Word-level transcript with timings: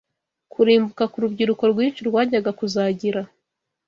Kurimbuka 0.53 1.03
k’urubyiruko 1.11 1.63
rwinshi 1.71 2.01
rwajyaga 2.09 2.51
kuzagira 2.59 3.21